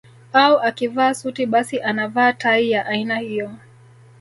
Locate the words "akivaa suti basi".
0.59-1.81